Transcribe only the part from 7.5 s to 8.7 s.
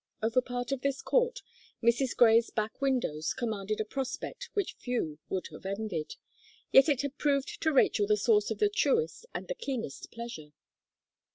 to Rachel the source of the